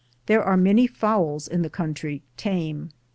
[0.25, 2.89] There are many fowls in the country, tame.